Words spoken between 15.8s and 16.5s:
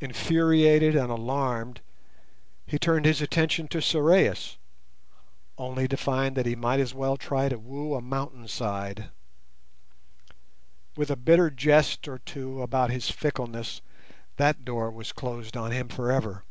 for ever.